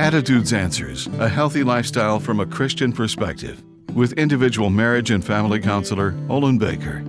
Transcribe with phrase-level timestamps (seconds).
[0.00, 3.62] Attitudes Answers A Healthy Lifestyle from a Christian Perspective
[3.92, 7.04] with individual marriage and family counselor Olin Baker.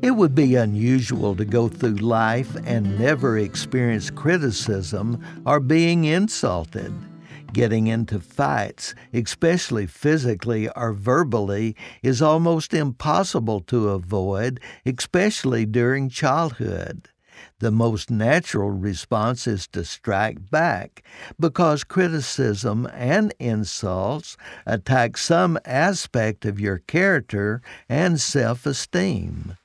[0.00, 6.94] It would be unusual to go through life and never experience criticism or being insulted.
[7.52, 17.10] Getting into fights, especially physically or verbally, is almost impossible to avoid, especially during childhood.
[17.60, 21.02] The most natural response is to strike back
[21.38, 29.56] because criticism and insults attack some aspect of your character and self esteem.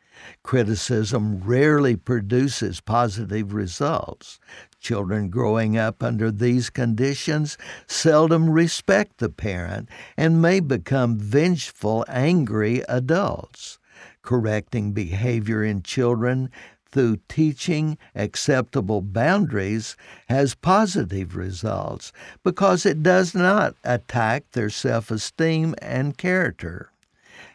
[0.43, 4.39] Criticism rarely produces positive results.
[4.79, 12.81] Children growing up under these conditions seldom respect the parent and may become vengeful, angry
[12.87, 13.79] adults.
[14.21, 16.49] Correcting behavior in children
[16.95, 19.97] through teaching acceptable boundaries
[20.29, 26.89] has positive results because it does not attack their self esteem and character.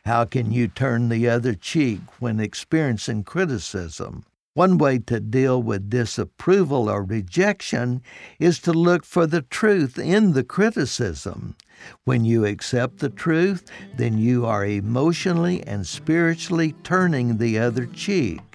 [0.05, 4.27] How can you turn the other cheek when experiencing criticism?
[4.53, 8.03] One way to deal with disapproval or rejection
[8.39, 11.57] is to look for the truth in the criticism.
[12.05, 13.65] When you accept the truth,
[13.97, 18.50] then you are emotionally and spiritually turning the other cheek.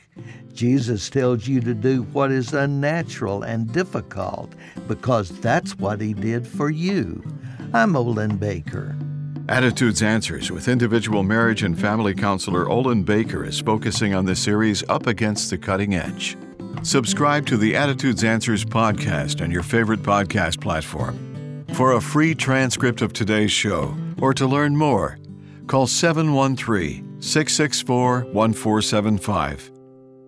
[0.56, 4.54] Jesus tells you to do what is unnatural and difficult
[4.88, 7.22] because that's what he did for you.
[7.74, 8.96] I'm Olin Baker.
[9.50, 14.82] Attitudes Answers with individual marriage and family counselor Olin Baker is focusing on the series
[14.90, 16.38] Up Against the Cutting Edge.
[16.84, 21.66] Subscribe to the Attitudes Answers podcast on your favorite podcast platform.
[21.74, 25.20] For a free transcript of today's show or to learn more,
[25.68, 29.75] call 713 664 1475.